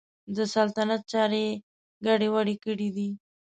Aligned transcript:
د 0.35 0.37
سلطنت 0.55 1.01
چارې 1.11 1.43
یې 1.49 1.59
ګډې 2.05 2.27
وډې 2.33 2.55
کړي 2.63 2.89
دي. 2.95 3.09